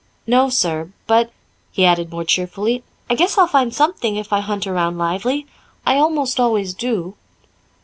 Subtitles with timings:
[0.25, 1.31] "No, sir; but,"
[1.71, 5.45] he added more cheerfully, "I guess I'll find something if I hunt around lively.
[5.85, 7.13] I almost always do."